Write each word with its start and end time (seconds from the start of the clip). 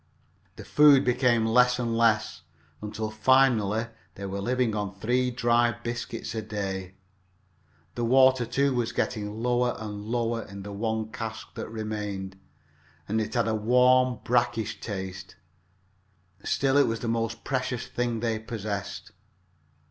The 0.55 0.65
food 0.65 1.05
became 1.05 1.45
less 1.45 1.77
and 1.77 1.95
less, 1.95 2.41
until 2.81 3.11
finally 3.11 3.85
they 4.15 4.25
were 4.25 4.41
living 4.41 4.73
on 4.75 4.95
three 4.95 5.29
dry 5.29 5.73
biscuits 5.73 6.33
a 6.33 6.41
day 6.41 6.83
each. 6.85 6.93
The 7.93 8.05
water, 8.05 8.47
too, 8.47 8.73
was 8.73 8.93
getting 8.93 9.43
lower 9.43 9.75
and 9.77 10.01
lower 10.05 10.41
in 10.41 10.63
the 10.63 10.73
one 10.73 11.11
cask 11.11 11.53
that 11.53 11.69
remained, 11.69 12.35
and 13.07 13.21
it 13.21 13.35
had 13.35 13.47
a 13.47 13.53
warm, 13.53 14.21
brackish 14.23 14.79
taste. 14.81 15.35
Still 16.43 16.77
it 16.77 16.87
was 16.87 17.01
the 17.01 17.07
most 17.07 17.43
precious 17.43 17.85
thing 17.85 18.21
they 18.21 18.39
possessed. 18.39 19.11